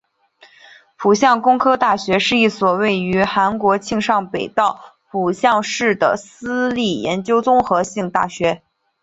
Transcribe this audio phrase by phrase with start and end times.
[0.97, 8.63] 浦项工科大学是一所位于韩国庆尚北道浦项市的私立研究型综合大学。